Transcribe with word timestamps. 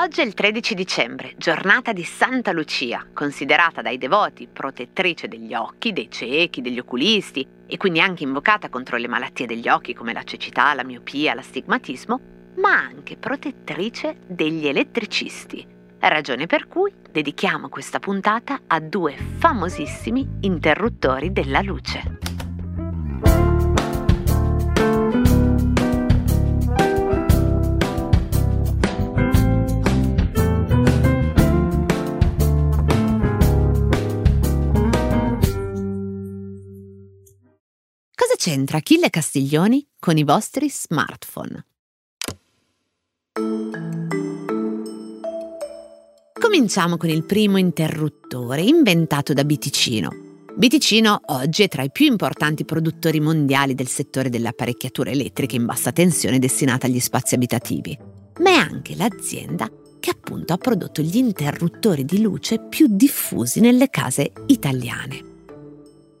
Oggi 0.00 0.20
è 0.20 0.24
il 0.24 0.32
13 0.32 0.74
dicembre, 0.74 1.34
giornata 1.36 1.92
di 1.92 2.04
Santa 2.04 2.52
Lucia, 2.52 3.04
considerata 3.12 3.82
dai 3.82 3.98
devoti 3.98 4.48
protettrice 4.50 5.28
degli 5.28 5.54
occhi, 5.54 5.92
dei 5.92 6.08
ciechi, 6.10 6.62
degli 6.62 6.78
oculisti 6.78 7.46
e 7.66 7.76
quindi 7.76 8.00
anche 8.00 8.22
invocata 8.22 8.68
contro 8.68 8.96
le 8.96 9.08
malattie 9.08 9.46
degli 9.46 9.68
occhi 9.68 9.94
come 9.94 10.12
la 10.12 10.22
cecità, 10.22 10.72
la 10.74 10.84
miopia, 10.84 11.34
l'astigmatismo, 11.34 12.20
ma 12.56 12.74
anche 12.74 13.16
protettrice 13.16 14.18
degli 14.26 14.66
elettricisti. 14.66 15.66
Ragione 15.98 16.46
per 16.46 16.68
cui 16.68 16.92
dedichiamo 17.10 17.68
questa 17.68 17.98
puntata 17.98 18.60
a 18.66 18.78
due 18.80 19.16
famosissimi 19.38 20.38
interruttori 20.40 21.32
della 21.32 21.60
luce. 21.60 22.27
C'entra 38.48 38.78
Achille 38.78 39.10
Castiglioni 39.10 39.86
con 39.98 40.16
i 40.16 40.24
vostri 40.24 40.70
smartphone? 40.70 41.66
Cominciamo 46.32 46.96
con 46.96 47.10
il 47.10 47.26
primo 47.26 47.58
interruttore 47.58 48.62
inventato 48.62 49.34
da 49.34 49.44
Biticino. 49.44 50.08
Biticino 50.56 51.20
oggi 51.26 51.64
è 51.64 51.68
tra 51.68 51.82
i 51.82 51.90
più 51.90 52.06
importanti 52.06 52.64
produttori 52.64 53.20
mondiali 53.20 53.74
del 53.74 53.86
settore 53.86 54.30
delle 54.30 54.48
apparecchiature 54.48 55.10
elettriche 55.10 55.56
in 55.56 55.66
bassa 55.66 55.92
tensione 55.92 56.38
destinate 56.38 56.86
agli 56.86 57.00
spazi 57.00 57.34
abitativi, 57.34 57.98
ma 58.38 58.48
è 58.48 58.54
anche 58.54 58.96
l'azienda 58.96 59.70
che 60.00 60.08
appunto 60.08 60.54
ha 60.54 60.56
prodotto 60.56 61.02
gli 61.02 61.18
interruttori 61.18 62.06
di 62.06 62.22
luce 62.22 62.58
più 62.60 62.86
diffusi 62.88 63.60
nelle 63.60 63.90
case 63.90 64.32
italiane. 64.46 65.37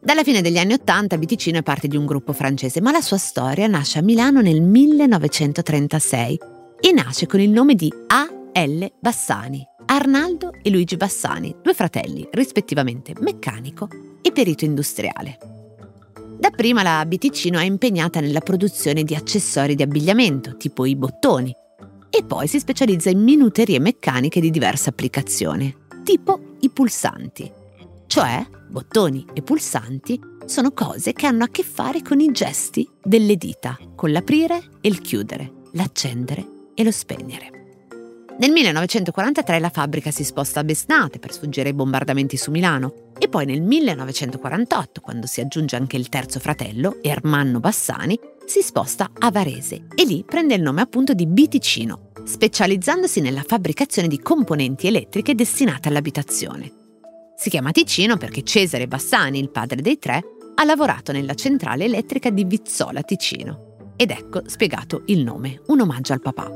Dalla 0.00 0.22
fine 0.22 0.40
degli 0.40 0.58
anni 0.58 0.74
Ottanta 0.74 1.18
Biticino 1.18 1.58
è 1.58 1.62
parte 1.62 1.88
di 1.88 1.96
un 1.96 2.06
gruppo 2.06 2.32
francese, 2.32 2.80
ma 2.80 2.92
la 2.92 3.00
sua 3.00 3.18
storia 3.18 3.66
nasce 3.66 3.98
a 3.98 4.02
Milano 4.02 4.40
nel 4.40 4.62
1936 4.62 6.38
e 6.80 6.92
nasce 6.92 7.26
con 7.26 7.40
il 7.40 7.50
nome 7.50 7.74
di 7.74 7.92
A.L. 8.06 8.86
Bassani, 9.00 9.66
Arnaldo 9.86 10.52
e 10.62 10.70
Luigi 10.70 10.96
Bassani, 10.96 11.56
due 11.60 11.74
fratelli, 11.74 12.26
rispettivamente 12.30 13.12
meccanico 13.18 13.88
e 14.22 14.30
perito 14.30 14.64
industriale. 14.64 15.38
Dapprima 16.38 16.84
la 16.84 17.04
Biticino 17.04 17.58
è 17.58 17.64
impegnata 17.64 18.20
nella 18.20 18.40
produzione 18.40 19.02
di 19.02 19.16
accessori 19.16 19.74
di 19.74 19.82
abbigliamento, 19.82 20.56
tipo 20.56 20.86
i 20.86 20.94
bottoni, 20.94 21.52
e 22.08 22.24
poi 22.24 22.46
si 22.46 22.60
specializza 22.60 23.10
in 23.10 23.22
minuterie 23.22 23.80
meccaniche 23.80 24.40
di 24.40 24.50
diverse 24.50 24.90
applicazioni, 24.90 25.74
tipo 26.04 26.56
i 26.60 26.70
pulsanti, 26.70 27.52
cioè 28.08 28.44
bottoni 28.68 29.24
e 29.32 29.42
pulsanti 29.42 30.18
sono 30.46 30.72
cose 30.72 31.12
che 31.12 31.26
hanno 31.26 31.44
a 31.44 31.48
che 31.48 31.62
fare 31.62 32.02
con 32.02 32.20
i 32.20 32.32
gesti 32.32 32.88
delle 33.02 33.36
dita, 33.36 33.78
con 33.94 34.10
l'aprire 34.10 34.62
e 34.80 34.88
il 34.88 35.00
chiudere, 35.00 35.52
l'accendere 35.72 36.44
e 36.74 36.82
lo 36.82 36.90
spegnere. 36.90 37.52
Nel 38.38 38.52
1943 38.52 39.58
la 39.58 39.68
fabbrica 39.68 40.10
si 40.10 40.24
sposta 40.24 40.60
a 40.60 40.64
Besnate 40.64 41.18
per 41.18 41.32
sfuggire 41.32 41.68
ai 41.68 41.74
bombardamenti 41.74 42.36
su 42.36 42.50
Milano 42.50 43.12
e 43.18 43.28
poi 43.28 43.44
nel 43.44 43.60
1948, 43.60 45.00
quando 45.00 45.26
si 45.26 45.40
aggiunge 45.40 45.76
anche 45.76 45.96
il 45.96 46.08
terzo 46.08 46.38
fratello, 46.38 46.98
Ermanno 47.02 47.58
Bassani, 47.60 48.18
si 48.46 48.62
sposta 48.62 49.10
a 49.18 49.30
Varese 49.30 49.86
e 49.94 50.04
lì 50.04 50.24
prende 50.24 50.54
il 50.54 50.62
nome 50.62 50.80
appunto 50.80 51.14
di 51.14 51.26
Biticino, 51.26 52.12
specializzandosi 52.24 53.20
nella 53.20 53.42
fabbricazione 53.44 54.08
di 54.08 54.20
componenti 54.20 54.86
elettriche 54.86 55.34
destinate 55.34 55.88
all'abitazione. 55.88 56.87
Si 57.40 57.50
chiama 57.50 57.70
Ticino 57.70 58.16
perché 58.16 58.42
Cesare 58.42 58.88
Bassani, 58.88 59.38
il 59.38 59.48
padre 59.48 59.80
dei 59.80 60.00
tre, 60.00 60.20
ha 60.56 60.64
lavorato 60.64 61.12
nella 61.12 61.34
centrale 61.34 61.84
elettrica 61.84 62.30
di 62.30 62.42
Vizzola 62.42 63.02
Ticino. 63.02 63.92
Ed 63.94 64.10
ecco 64.10 64.42
spiegato 64.48 65.04
il 65.06 65.22
nome, 65.22 65.62
un 65.66 65.78
omaggio 65.78 66.14
al 66.14 66.20
papà. 66.20 66.50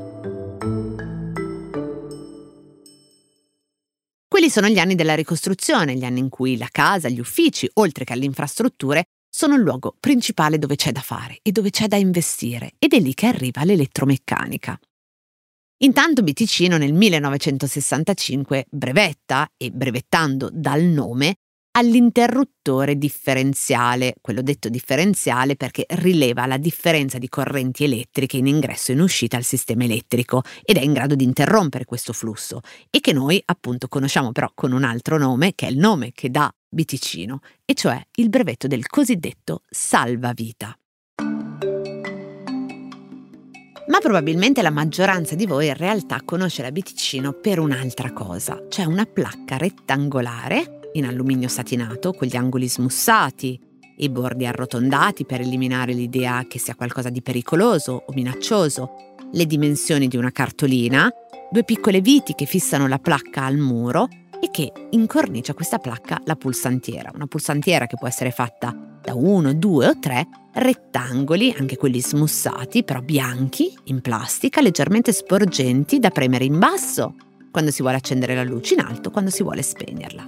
Quelli 4.27 4.49
sono 4.49 4.67
gli 4.67 4.77
anni 4.77 4.95
della 4.95 5.15
ricostruzione, 5.15 5.95
gli 5.95 6.03
anni 6.03 6.19
in 6.19 6.27
cui 6.27 6.57
la 6.57 6.67
casa, 6.69 7.07
gli 7.07 7.21
uffici, 7.21 7.69
oltre 7.75 8.03
che 8.03 8.11
alle 8.11 8.25
infrastrutture, 8.25 9.05
sono 9.33 9.55
il 9.55 9.61
luogo 9.61 9.95
principale 9.97 10.59
dove 10.59 10.75
c'è 10.75 10.91
da 10.91 10.99
fare 10.99 11.39
e 11.43 11.53
dove 11.53 11.69
c'è 11.69 11.87
da 11.87 11.95
investire 11.95 12.73
ed 12.77 12.91
è 12.91 12.99
lì 12.99 13.13
che 13.13 13.27
arriva 13.27 13.63
l'elettromeccanica. 13.63 14.77
Intanto 15.83 16.23
Biticino 16.23 16.77
nel 16.77 16.93
1965 16.93 18.67
brevetta, 18.69 19.45
e 19.57 19.69
brevettando 19.69 20.49
dal 20.49 20.81
nome, 20.81 21.35
all'interruttore 21.71 22.97
differenziale, 22.97 24.15
quello 24.21 24.41
detto 24.41 24.69
differenziale 24.69 25.57
perché 25.57 25.85
rileva 25.89 26.45
la 26.45 26.55
differenza 26.55 27.17
di 27.17 27.27
correnti 27.27 27.83
elettriche 27.83 28.37
in 28.37 28.47
ingresso 28.47 28.91
e 28.91 28.93
in 28.93 29.01
uscita 29.01 29.35
al 29.35 29.43
sistema 29.43 29.83
elettrico 29.83 30.43
ed 30.63 30.77
è 30.77 30.81
in 30.81 30.93
grado 30.93 31.15
di 31.15 31.25
interrompere 31.25 31.83
questo 31.83 32.13
flusso 32.13 32.61
e 32.89 33.01
che 33.01 33.11
noi 33.11 33.41
appunto 33.43 33.89
conosciamo 33.89 34.31
però 34.31 34.49
con 34.53 34.71
un 34.71 34.85
altro 34.85 35.17
nome 35.17 35.53
che 35.53 35.67
è 35.67 35.69
il 35.69 35.77
nome 35.77 36.11
che 36.13 36.29
dà 36.29 36.49
Biticino, 36.69 37.41
e 37.65 37.73
cioè 37.73 38.01
il 38.15 38.29
brevetto 38.29 38.67
del 38.67 38.87
cosiddetto 38.87 39.63
salvavita. 39.69 40.77
Ma 43.85 43.99
probabilmente 43.99 44.61
la 44.61 44.69
maggioranza 44.69 45.35
di 45.35 45.45
voi 45.45 45.67
in 45.67 45.75
realtà 45.75 46.21
conosce 46.23 46.61
la 46.61 46.71
Biticino 46.71 47.33
per 47.33 47.59
un'altra 47.59 48.13
cosa, 48.13 48.63
cioè 48.69 48.85
una 48.85 49.05
placca 49.05 49.57
rettangolare 49.57 50.79
in 50.93 51.05
alluminio 51.05 51.49
satinato 51.49 52.13
con 52.13 52.27
gli 52.27 52.37
angoli 52.37 52.69
smussati, 52.69 53.59
i 53.97 54.09
bordi 54.09 54.45
arrotondati 54.45 55.25
per 55.25 55.41
eliminare 55.41 55.91
l'idea 55.91 56.45
che 56.47 56.59
sia 56.59 56.75
qualcosa 56.75 57.09
di 57.09 57.21
pericoloso 57.21 58.03
o 58.07 58.13
minaccioso, 58.13 59.15
le 59.33 59.45
dimensioni 59.45 60.07
di 60.07 60.15
una 60.15 60.31
cartolina, 60.31 61.11
due 61.51 61.65
piccole 61.65 61.99
viti 61.99 62.35
che 62.35 62.45
fissano 62.45 62.87
la 62.87 62.99
placca 62.99 63.43
al 63.43 63.57
muro 63.57 64.07
e 64.39 64.49
che 64.49 64.71
incornicia 64.91 65.53
questa 65.53 65.77
placca 65.77 66.21
la 66.23 66.35
pulsantiera, 66.35 67.11
una 67.13 67.27
pulsantiera 67.27 67.85
che 67.85 67.97
può 67.97 68.07
essere 68.07 68.31
fatta 68.31 68.92
da 69.03 69.13
uno, 69.13 69.53
due 69.53 69.87
o 69.87 69.99
tre 69.99 70.27
rettangoli, 70.53 71.53
anche 71.57 71.77
quelli 71.77 71.99
smussati, 71.99 72.83
però 72.83 73.01
bianchi, 73.01 73.75
in 73.85 74.01
plastica, 74.01 74.61
leggermente 74.61 75.11
sporgenti 75.11 75.99
da 75.99 76.09
premere 76.09 76.45
in 76.45 76.57
basso 76.57 77.15
quando 77.51 77.69
si 77.69 77.81
vuole 77.81 77.97
accendere 77.97 78.33
la 78.33 78.43
luce, 78.43 78.75
in 78.75 78.79
alto 78.79 79.11
quando 79.11 79.29
si 79.29 79.43
vuole 79.43 79.61
spegnerla. 79.61 80.27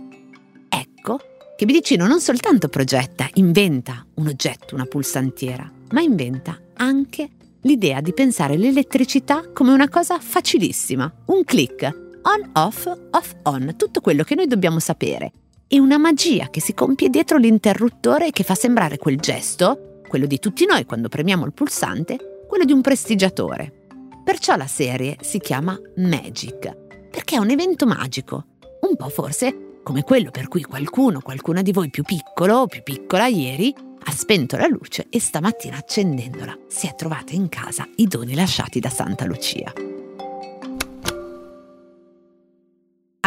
Ecco 0.70 1.20
che 1.56 1.66
Bidicino 1.66 2.06
non 2.06 2.20
soltanto 2.20 2.68
progetta, 2.68 3.30
inventa 3.36 4.06
un 4.16 4.28
oggetto, 4.28 4.76
una 4.76 4.86
pulsantiera, 4.86 5.72
ma 5.92 6.02
inventa 6.02 6.60
anche 6.76 7.30
l'idea 7.62 8.02
di 8.02 8.14
pensare 8.14 8.58
l'elettricità 8.58 9.52
come 9.54 9.72
una 9.72 9.88
cosa 9.88 10.20
facilissima, 10.20 11.12
un 11.28 11.44
click, 11.46 11.84
on 11.84 12.50
off, 12.54 12.86
off 13.12 13.36
on, 13.44 13.76
tutto 13.78 14.02
quello 14.02 14.24
che 14.24 14.36
noi 14.36 14.48
dobbiamo 14.48 14.80
sapere. 14.80 15.32
E 15.68 15.80
una 15.80 15.98
magia 15.98 16.50
che 16.50 16.62
si 16.62 16.74
compie 16.74 17.10
dietro 17.10 17.38
l'interruttore 17.38 18.28
e 18.28 18.32
che 18.32 18.44
fa 18.44 18.54
sembrare 18.54 18.98
quel 18.98 19.18
gesto 19.18 20.02
quello 20.08 20.28
di 20.28 20.40
tutti 20.40 20.66
noi 20.66 20.86
quando 20.86 21.10
premiamo 21.10 21.46
il 21.46 21.54
pulsante, 21.54 22.46
quello 22.48 22.64
di 22.64 22.72
un 22.72 22.82
prestigiatore. 22.82 23.88
Perciò 24.24 24.56
la 24.56 24.68
serie 24.68 25.18
si 25.22 25.40
chiama 25.40 25.78
Magic, 25.98 27.10
perché 27.10 27.36
è 27.36 27.40
un 27.40 27.50
evento 27.50 27.86
magico, 27.86 28.46
un 28.82 28.96
po' 28.96 29.10
forse 29.10 29.80
come 29.84 30.04
quello 30.04 30.32
per 30.32 30.48
cui 30.48 30.64
qualcuno, 30.64 31.22
qualcuna 31.22 31.62
di 31.62 31.72
voi 31.72 31.90
più 31.90 32.04
piccolo 32.04 32.58
o 32.58 32.68
più 32.68 32.82
piccola 32.82 33.28
ieri 33.28 33.74
ha 34.08 34.12
spento 34.12 34.58
la 34.58 34.68
luce 34.68 35.08
e 35.10 35.20
stamattina 35.20 35.78
accendendola 35.78 36.58
si 36.68 36.88
è 36.88 36.96
trovata 36.96 37.34
in 37.34 37.50
casa 37.50 37.88
i 37.98 38.08
doni 38.08 38.36
lasciati 38.36 38.80
da 38.80 38.90
Santa 38.90 39.26
Lucia. 39.26 39.95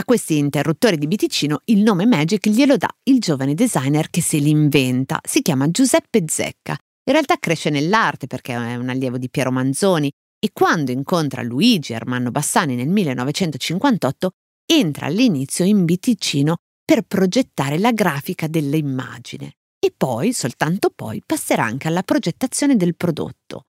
Questi 0.09 0.39
interruttori 0.39 0.97
di 0.97 1.07
Biticino 1.07 1.61
il 1.67 1.83
nome 1.83 2.07
Magic 2.07 2.49
glielo 2.49 2.79
dà 2.79 2.89
il 3.11 3.19
giovane 3.19 3.53
designer 3.53 4.09
che 4.09 4.23
se 4.23 4.39
li 4.39 4.49
inventa. 4.49 5.19
Si 5.23 5.43
chiama 5.43 5.71
Giuseppe 5.71 6.25
Zecca. 6.27 6.73
In 6.73 7.13
realtà 7.13 7.37
cresce 7.37 7.69
nell'arte 7.69 8.27
perché 8.27 8.55
è 8.55 8.77
un 8.77 8.89
allievo 8.89 9.19
di 9.19 9.29
Piero 9.29 9.53
Manzoni 9.53 10.11
e 10.39 10.49
quando 10.51 10.93
incontra 10.93 11.43
Luigi 11.43 11.93
Armando 11.93 12.31
Bassani 12.31 12.75
nel 12.75 12.89
1958 12.89 14.31
entra 14.65 15.05
all'inizio 15.05 15.67
in 15.67 15.85
Biticino 15.85 16.57
per 16.83 17.03
progettare 17.03 17.79
la 17.79 17.93
grafica 17.93 18.47
dell'immagine 18.47 19.57
e 19.79 19.93
poi, 19.95 20.33
soltanto 20.33 20.89
poi, 20.89 21.23
passerà 21.27 21.65
anche 21.65 21.87
alla 21.87 22.03
progettazione 22.03 22.77
del 22.77 22.97
prodotto. 22.97 23.65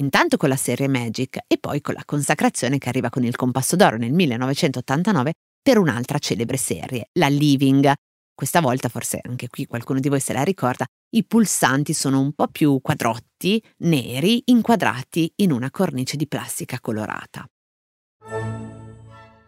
Intanto 0.00 0.36
con 0.36 0.48
la 0.48 0.56
serie 0.56 0.88
Magic 0.88 1.38
e 1.46 1.58
poi 1.58 1.80
con 1.80 1.94
la 1.94 2.02
consacrazione 2.04 2.78
che 2.78 2.88
arriva 2.88 3.08
con 3.08 3.22
il 3.22 3.36
Compasso 3.36 3.76
d'Oro 3.76 3.96
nel 3.96 4.12
1989 4.12 5.32
per 5.66 5.78
un'altra 5.78 6.20
celebre 6.20 6.58
serie, 6.58 7.08
la 7.14 7.26
Living, 7.26 7.92
questa 8.32 8.60
volta 8.60 8.88
forse 8.88 9.18
anche 9.20 9.48
qui 9.48 9.66
qualcuno 9.66 9.98
di 9.98 10.08
voi 10.08 10.20
se 10.20 10.32
la 10.32 10.44
ricorda, 10.44 10.86
i 11.16 11.24
pulsanti 11.24 11.92
sono 11.92 12.20
un 12.20 12.34
po' 12.34 12.46
più 12.46 12.78
quadrotti, 12.80 13.60
neri, 13.78 14.42
inquadrati 14.44 15.32
in 15.38 15.50
una 15.50 15.72
cornice 15.72 16.16
di 16.16 16.28
plastica 16.28 16.78
colorata. 16.78 17.44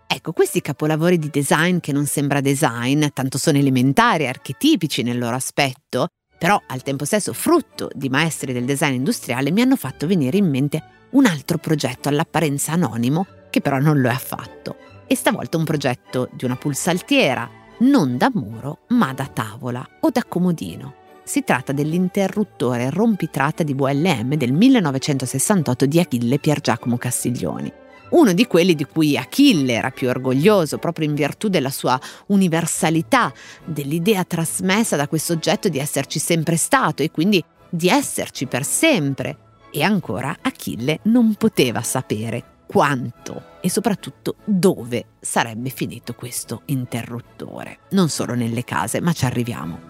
Ecco, 0.08 0.32
questi 0.32 0.60
capolavori 0.60 1.18
di 1.18 1.30
design 1.30 1.78
che 1.78 1.92
non 1.92 2.06
sembra 2.06 2.40
design, 2.40 3.06
tanto 3.14 3.38
sono 3.38 3.58
elementari, 3.58 4.26
archetipici 4.26 5.04
nel 5.04 5.18
loro 5.18 5.36
aspetto, 5.36 6.08
però 6.36 6.60
al 6.66 6.82
tempo 6.82 7.04
stesso 7.04 7.32
frutto 7.32 7.90
di 7.94 8.08
maestri 8.08 8.52
del 8.52 8.64
design 8.64 8.94
industriale, 8.94 9.52
mi 9.52 9.60
hanno 9.60 9.76
fatto 9.76 10.08
venire 10.08 10.36
in 10.36 10.50
mente 10.50 10.82
un 11.10 11.26
altro 11.26 11.58
progetto 11.58 12.08
all'apparenza 12.08 12.72
anonimo, 12.72 13.24
che 13.50 13.60
però 13.60 13.78
non 13.78 14.00
lo 14.00 14.08
è 14.08 14.12
affatto. 14.12 14.87
E 15.10 15.16
stavolta 15.16 15.56
un 15.56 15.64
progetto 15.64 16.28
di 16.32 16.44
una 16.44 16.56
pulsaltiera, 16.56 17.48
non 17.78 18.18
da 18.18 18.30
muro, 18.30 18.80
ma 18.88 19.14
da 19.14 19.24
tavola 19.24 19.82
o 20.00 20.10
da 20.10 20.22
comodino. 20.22 20.94
Si 21.24 21.44
tratta 21.44 21.72
dell'interruttore 21.72 22.90
rompitrata 22.90 23.62
di 23.62 23.72
VLM 23.72 24.34
del 24.34 24.52
1968 24.52 25.86
di 25.86 25.98
Achille 25.98 26.38
Pier 26.38 26.60
Giacomo 26.60 26.98
Castiglioni 26.98 27.72
uno 28.10 28.32
di 28.32 28.46
quelli 28.46 28.74
di 28.74 28.86
cui 28.86 29.18
Achille 29.18 29.74
era 29.74 29.90
più 29.90 30.08
orgoglioso 30.08 30.78
proprio 30.78 31.06
in 31.06 31.14
virtù 31.14 31.48
della 31.48 31.70
sua 31.70 32.00
universalità, 32.28 33.30
dell'idea 33.64 34.24
trasmessa 34.24 34.96
da 34.96 35.08
questo 35.08 35.34
oggetto 35.34 35.68
di 35.68 35.78
esserci 35.78 36.18
sempre 36.18 36.56
stato 36.56 37.02
e 37.02 37.10
quindi 37.10 37.44
di 37.68 37.88
esserci 37.88 38.46
per 38.46 38.64
sempre. 38.64 39.36
E 39.70 39.82
ancora 39.82 40.38
Achille 40.40 41.00
non 41.02 41.34
poteva 41.34 41.82
sapere 41.82 42.56
quanto 42.68 43.56
e 43.62 43.70
soprattutto 43.70 44.36
dove 44.44 45.06
sarebbe 45.18 45.70
finito 45.70 46.14
questo 46.14 46.62
interruttore. 46.66 47.78
Non 47.90 48.10
solo 48.10 48.34
nelle 48.34 48.62
case, 48.62 49.00
ma 49.00 49.12
ci 49.12 49.24
arriviamo. 49.24 49.80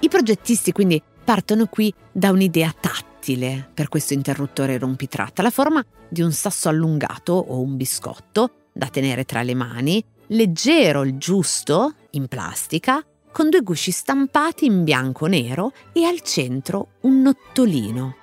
I 0.00 0.08
progettisti 0.08 0.72
quindi 0.72 1.00
partono 1.24 1.66
qui 1.66 1.94
da 2.10 2.30
un'idea 2.30 2.74
tattile 2.78 3.68
per 3.72 3.88
questo 3.88 4.14
interruttore 4.14 4.78
rompitratta, 4.78 5.42
la 5.42 5.50
forma 5.50 5.84
di 6.08 6.22
un 6.22 6.32
sasso 6.32 6.68
allungato 6.68 7.32
o 7.32 7.60
un 7.60 7.76
biscotto 7.76 8.50
da 8.72 8.88
tenere 8.88 9.24
tra 9.24 9.42
le 9.42 9.54
mani, 9.54 10.04
leggero 10.28 11.02
il 11.02 11.16
giusto, 11.16 11.94
in 12.10 12.26
plastica, 12.26 13.04
con 13.32 13.48
due 13.48 13.60
gusci 13.60 13.90
stampati 13.90 14.66
in 14.66 14.82
bianco-nero 14.82 15.72
e 15.92 16.04
al 16.04 16.20
centro 16.20 16.88
un 17.02 17.22
nottolino. 17.22 18.16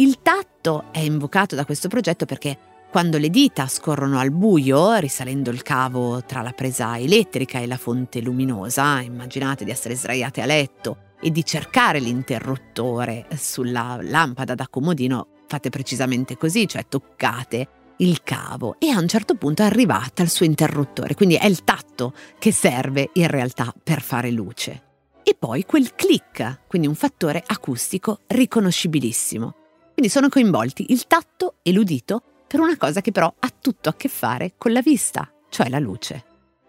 Il 0.00 0.22
tatto 0.22 0.84
è 0.92 1.00
invocato 1.00 1.54
da 1.54 1.66
questo 1.66 1.88
progetto 1.88 2.24
perché 2.24 2.56
quando 2.90 3.18
le 3.18 3.28
dita 3.28 3.66
scorrono 3.66 4.18
al 4.18 4.30
buio, 4.30 4.94
risalendo 4.94 5.50
il 5.50 5.60
cavo 5.60 6.24
tra 6.24 6.40
la 6.40 6.52
presa 6.52 6.98
elettrica 6.98 7.58
e 7.58 7.66
la 7.66 7.76
fonte 7.76 8.22
luminosa, 8.22 9.02
immaginate 9.02 9.62
di 9.62 9.70
essere 9.70 9.94
sdraiate 9.94 10.40
a 10.40 10.46
letto 10.46 10.96
e 11.20 11.30
di 11.30 11.44
cercare 11.44 12.00
l'interruttore 12.00 13.26
sulla 13.36 13.98
lampada 14.00 14.54
da 14.54 14.68
comodino, 14.70 15.26
fate 15.46 15.68
precisamente 15.68 16.38
così, 16.38 16.66
cioè 16.66 16.86
toccate 16.88 17.68
il 17.98 18.22
cavo 18.22 18.76
e 18.78 18.88
a 18.88 18.98
un 18.98 19.06
certo 19.06 19.34
punto 19.34 19.62
arrivate 19.64 20.22
al 20.22 20.30
suo 20.30 20.46
interruttore, 20.46 21.14
quindi 21.14 21.34
è 21.34 21.44
il 21.44 21.62
tatto 21.62 22.14
che 22.38 22.52
serve 22.52 23.10
in 23.12 23.26
realtà 23.26 23.70
per 23.84 24.00
fare 24.00 24.30
luce. 24.30 24.82
E 25.22 25.36
poi 25.38 25.66
quel 25.66 25.94
click, 25.94 26.60
quindi 26.68 26.88
un 26.88 26.94
fattore 26.94 27.44
acustico 27.46 28.20
riconoscibilissimo. 28.28 29.56
Quindi 30.00 30.16
sono 30.16 30.30
coinvolti 30.30 30.86
il 30.92 31.06
tatto 31.06 31.56
e 31.60 31.72
l'udito 31.72 32.22
per 32.46 32.58
una 32.58 32.78
cosa 32.78 33.02
che 33.02 33.12
però 33.12 33.30
ha 33.38 33.52
tutto 33.60 33.90
a 33.90 33.94
che 33.94 34.08
fare 34.08 34.54
con 34.56 34.72
la 34.72 34.80
vista, 34.80 35.30
cioè 35.50 35.68
la 35.68 35.78
luce 35.78 36.24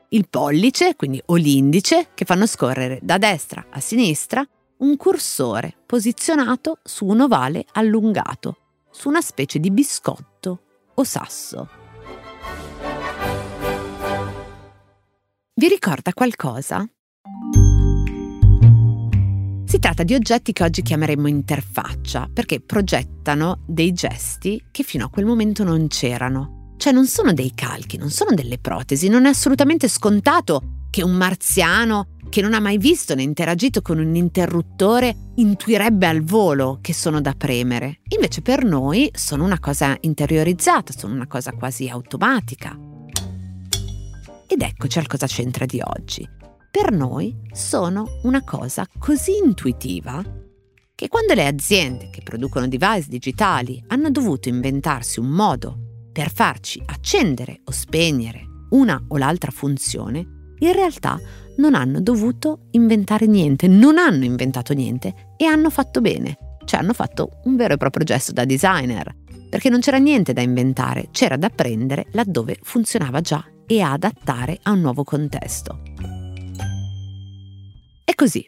il 0.09 0.27
pollice, 0.27 0.97
quindi 0.97 1.23
o 1.27 1.35
l'indice, 1.35 2.09
che 2.13 2.25
fanno 2.25 2.45
scorrere 2.45 2.99
da 3.01 3.17
destra 3.17 3.67
a 3.69 3.79
sinistra 3.79 4.45
un 4.79 4.97
cursore 4.97 5.73
posizionato 5.85 6.79
su 6.83 7.05
un 7.05 7.21
ovale 7.21 7.63
allungato, 7.71 8.57
su 8.91 9.07
una 9.07 9.21
specie 9.21 9.59
di 9.59 9.71
biscotto 9.71 10.63
o 10.93 11.03
sasso. 11.05 11.69
Vi 15.53 15.67
ricorda 15.69 16.11
qualcosa? 16.11 16.85
Tratta 19.81 20.03
di 20.03 20.13
oggetti 20.13 20.53
che 20.53 20.63
oggi 20.63 20.83
chiameremmo 20.83 21.27
interfaccia 21.27 22.29
perché 22.31 22.61
progettano 22.61 23.63
dei 23.65 23.91
gesti 23.93 24.63
che 24.69 24.83
fino 24.83 25.05
a 25.05 25.09
quel 25.09 25.25
momento 25.25 25.63
non 25.63 25.87
c'erano 25.87 26.59
cioè 26.81 26.93
non 26.93 27.05
sono 27.05 27.31
dei 27.31 27.51
calchi, 27.53 27.97
non 27.97 28.09
sono 28.09 28.33
delle 28.33 28.57
protesi, 28.57 29.07
non 29.07 29.27
è 29.27 29.29
assolutamente 29.29 29.87
scontato 29.87 30.85
che 30.89 31.03
un 31.03 31.13
marziano 31.13 32.15
che 32.27 32.41
non 32.41 32.55
ha 32.55 32.59
mai 32.59 32.79
visto 32.79 33.13
né 33.13 33.21
interagito 33.21 33.83
con 33.83 33.99
un 33.99 34.15
interruttore 34.15 35.15
intuirebbe 35.35 36.07
al 36.07 36.23
volo 36.23 36.79
che 36.81 36.93
sono 36.93 37.21
da 37.21 37.33
premere. 37.33 37.99
Invece 38.15 38.41
per 38.41 38.63
noi 38.63 39.11
sono 39.13 39.43
una 39.43 39.59
cosa 39.59 39.95
interiorizzata, 39.99 40.91
sono 40.91 41.13
una 41.13 41.27
cosa 41.27 41.51
quasi 41.51 41.87
automatica. 41.87 42.75
Ed 44.47 44.61
eccoci 44.61 44.97
al 44.97 45.05
cosa 45.05 45.27
c'entra 45.27 45.65
di 45.65 45.81
oggi. 45.83 46.40
Per 46.71 46.89
noi 46.93 47.35
sono 47.51 48.19
una 48.23 48.45
cosa 48.45 48.87
così 48.97 49.33
intuitiva 49.43 50.23
che 50.95 51.09
quando 51.09 51.33
le 51.33 51.45
aziende 51.45 52.09
che 52.09 52.21
producono 52.23 52.65
device 52.65 53.09
digitali 53.09 53.83
hanno 53.87 54.09
dovuto 54.09 54.47
inventarsi 54.47 55.19
un 55.19 55.27
modo 55.27 55.77
per 56.13 56.31
farci 56.31 56.81
accendere 56.85 57.59
o 57.65 57.71
spegnere 57.71 58.45
una 58.69 59.03
o 59.09 59.17
l'altra 59.17 59.51
funzione, 59.51 60.53
in 60.59 60.71
realtà 60.71 61.19
non 61.57 61.75
hanno 61.75 61.99
dovuto 61.99 62.67
inventare 62.71 63.25
niente, 63.25 63.67
non 63.67 63.97
hanno 63.97 64.23
inventato 64.23 64.73
niente 64.73 65.33
e 65.35 65.43
hanno 65.43 65.69
fatto 65.69 65.99
bene, 65.99 66.37
cioè 66.63 66.79
hanno 66.79 66.93
fatto 66.93 67.41
un 67.43 67.57
vero 67.57 67.73
e 67.73 67.77
proprio 67.77 68.05
gesto 68.05 68.31
da 68.31 68.45
designer, 68.45 69.13
perché 69.49 69.67
non 69.67 69.81
c'era 69.81 69.97
niente 69.97 70.31
da 70.31 70.41
inventare, 70.41 71.09
c'era 71.11 71.35
da 71.35 71.49
prendere 71.49 72.05
laddove 72.13 72.59
funzionava 72.61 73.19
già 73.19 73.43
e 73.67 73.81
adattare 73.81 74.57
a 74.61 74.71
un 74.71 74.79
nuovo 74.79 75.03
contesto. 75.03 75.90
E 78.11 78.15
così, 78.15 78.45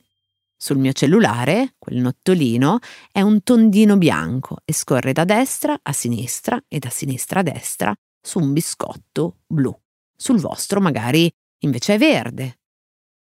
sul 0.58 0.78
mio 0.78 0.92
cellulare, 0.92 1.76
quel 1.80 1.96
nottolino, 1.96 2.80
è 3.14 3.22
un 3.22 3.44
tondino 3.44 3.96
bianco 3.96 4.58
e 4.66 4.74
scorre 4.74 5.14
da 5.14 5.24
destra 5.24 5.80
a 5.82 5.94
sinistra 5.94 6.62
e 6.68 6.80
da 6.80 6.90
sinistra 6.90 7.40
a 7.40 7.44
destra 7.44 7.96
su 8.22 8.40
un 8.40 8.52
biscotto 8.52 9.38
blu. 9.48 9.74
Sul 10.14 10.42
vostro 10.42 10.82
magari 10.82 11.34
invece 11.60 11.94
è 11.94 11.98
verde. 11.98 12.60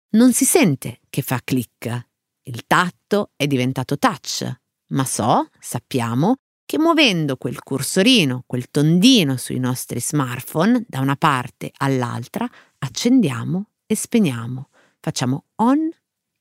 Non 0.10 0.32
si 0.32 0.46
sente 0.46 1.00
che 1.10 1.24
fa 1.24 1.42
click. 1.44 2.10
Il 2.44 2.68
tatto 2.68 3.32
è 3.36 3.48
diventato 3.48 3.98
touch, 3.98 4.56
ma 4.90 5.06
so, 5.06 5.50
sappiamo, 5.60 6.36
che 6.64 6.78
muovendo 6.78 7.38
quel 7.38 7.64
cursorino, 7.64 8.44
quel 8.46 8.70
tondino 8.70 9.36
sui 9.36 9.58
nostri 9.58 10.00
smartphone 10.00 10.86
da 10.88 11.00
una 11.00 11.16
parte 11.16 11.72
all'altra, 11.78 12.48
accendiamo 12.78 13.72
e 13.88 13.96
spegniamo, 13.96 14.70
facciamo 15.00 15.46
on 15.56 15.90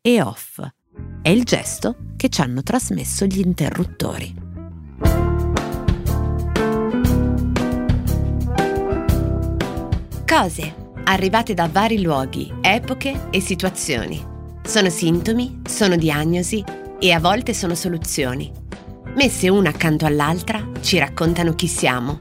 e 0.08 0.22
off. 0.22 0.60
È 1.20 1.28
il 1.28 1.44
gesto 1.44 1.96
che 2.16 2.30
ci 2.30 2.40
hanno 2.40 2.62
trasmesso 2.62 3.26
gli 3.26 3.40
interruttori. 3.40 4.34
Cose 10.26 10.74
arrivate 11.04 11.54
da 11.54 11.68
vari 11.70 12.00
luoghi, 12.00 12.50
epoche 12.60 13.28
e 13.30 13.40
situazioni. 13.40 14.24
Sono 14.64 14.88
sintomi, 14.88 15.60
sono 15.66 15.96
diagnosi 15.96 16.64
e 16.98 17.12
a 17.12 17.20
volte 17.20 17.52
sono 17.52 17.74
soluzioni. 17.74 18.50
Messe 19.14 19.48
una 19.48 19.70
accanto 19.70 20.06
all'altra 20.06 20.70
ci 20.80 20.98
raccontano 20.98 21.54
chi 21.54 21.66
siamo. 21.66 22.20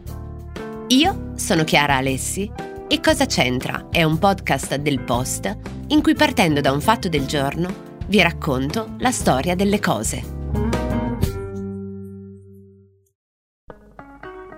Io 0.88 1.32
sono 1.36 1.64
Chiara 1.64 1.98
Alessi 1.98 2.50
e 2.90 3.00
Cosa 3.02 3.26
c'entra 3.26 3.88
è 3.92 4.04
un 4.04 4.18
podcast 4.18 4.76
del 4.76 5.02
Post 5.02 5.77
in 5.90 6.02
cui 6.02 6.16
partendo 6.16 6.62
da 6.62 6.72
un 6.72 6.82
fatto 6.82 7.08
del 7.08 7.26
giorno 7.26 7.86
vi 8.08 8.22
racconto 8.22 8.96
la 9.00 9.12
storia 9.12 9.56
delle 9.56 9.80
cose. 9.80 10.36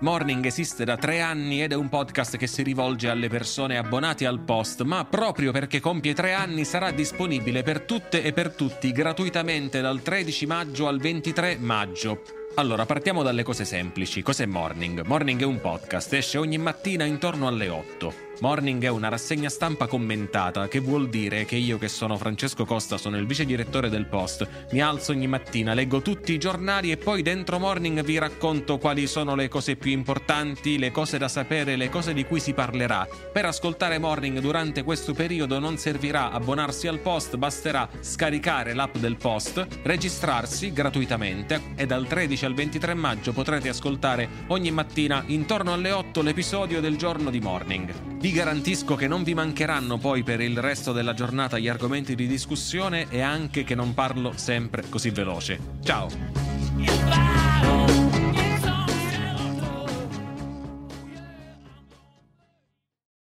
Morning 0.02 0.46
esiste 0.46 0.86
da 0.86 0.96
tre 0.96 1.20
anni 1.20 1.62
ed 1.62 1.74
è 1.74 1.76
un 1.76 1.90
podcast 1.90 2.38
che 2.38 2.48
si 2.48 2.64
rivolge 2.64 3.10
alle 3.10 3.28
persone 3.28 3.78
abbonate 3.78 4.26
al 4.26 4.40
post, 4.40 4.84
ma 4.84 5.04
proprio 5.04 5.52
perché 5.52 5.82
compie 5.82 6.14
tre 6.14 6.32
anni 6.32 6.64
sarà 6.64 6.92
disponibile 6.92 7.64
per 7.64 7.82
tutte 7.82 8.24
e 8.24 8.32
per 8.32 8.54
tutti 8.54 8.94
gratuitamente 8.94 9.82
dal 9.82 10.02
13 10.02 10.46
maggio 10.46 10.88
al 10.88 11.00
23 11.00 11.58
maggio. 11.60 12.22
Allora, 12.56 12.86
partiamo 12.86 13.24
dalle 13.24 13.44
cose 13.44 13.66
semplici. 13.66 14.22
Cos'è 14.22 14.46
Morning? 14.46 15.04
Morning 15.06 15.42
è 15.42 15.46
un 15.46 15.60
podcast, 15.60 16.14
esce 16.14 16.38
ogni 16.38 16.58
mattina 16.58 17.04
intorno 17.04 17.48
alle 17.48 17.68
8. 17.68 18.29
Morning 18.42 18.82
è 18.82 18.88
una 18.88 19.10
rassegna 19.10 19.50
stampa 19.50 19.86
commentata, 19.86 20.70
che 20.70 20.80
vuol 20.80 21.10
dire 21.10 21.44
che 21.44 21.58
io 21.58 21.78
che 21.78 21.90
sono 21.90 22.16
Francesco 22.16 22.64
Costa, 22.64 22.98
sono 22.98 23.18
il 23.18 23.26
vice 23.26 23.44
direttore 23.46 23.90
del 23.90 24.06
Post, 24.06 24.48
mi 24.72 24.80
alzo 24.80 25.12
ogni 25.12 25.28
mattina, 25.28 25.74
leggo 25.74 26.02
tutti 26.02 26.32
i 26.32 26.38
giornali 26.38 26.90
e 26.90 26.96
poi 26.96 27.22
dentro 27.22 27.60
Morning 27.60 28.02
vi 28.02 28.18
racconto 28.18 28.78
quali 28.78 29.08
sono 29.08 29.36
le 29.36 29.50
cose 29.50 29.76
più 29.76 29.92
importanti, 29.92 30.78
le 30.78 30.90
cose 30.92 31.18
da 31.18 31.28
sapere, 31.28 31.76
le 31.76 31.90
cose 31.90 32.14
di 32.14 32.24
cui 32.24 32.40
si 32.40 32.54
parlerà. 32.54 33.06
Per 33.34 33.44
ascoltare 33.44 33.98
Morning 33.98 34.40
durante 34.40 34.84
questo 34.84 35.14
periodo 35.14 35.60
non 35.60 35.78
servirà 35.78 36.32
abbonarsi 36.32 36.88
al 36.88 37.00
Post, 37.00 37.36
basterà 37.36 37.90
scaricare 38.00 38.74
l'app 38.74 38.96
del 38.96 39.18
Post, 39.18 39.68
registrarsi 39.84 40.72
gratuitamente 40.72 41.74
e 41.76 41.86
dal 41.86 42.08
13 42.08 42.46
al 42.46 42.54
23 42.54 42.94
maggio 42.94 43.34
potrete 43.34 43.68
ascoltare 43.68 44.30
ogni 44.48 44.72
mattina 44.72 45.24
intorno 45.28 45.74
alle 45.74 45.92
8 45.92 46.22
l'episodio 46.22 46.80
del 46.80 46.96
giorno 46.96 47.30
di 47.30 47.42
Morning. 47.42 48.20
Vi 48.30 48.36
garantisco 48.36 48.94
che 48.94 49.08
non 49.08 49.24
vi 49.24 49.34
mancheranno 49.34 49.98
poi 49.98 50.22
per 50.22 50.40
il 50.40 50.56
resto 50.60 50.92
della 50.92 51.16
giornata 51.16 51.58
gli 51.58 51.68
argomenti 51.68 52.14
di 52.14 52.28
discussione 52.28 53.08
e 53.10 53.22
anche 53.22 53.64
che 53.64 53.74
non 53.74 53.96
parlo 53.96 54.34
sempre 54.36 54.84
così 54.88 55.10
veloce. 55.10 55.60
Ciao! 55.84 57.29